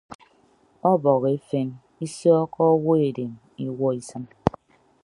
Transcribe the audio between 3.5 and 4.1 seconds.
iwuọ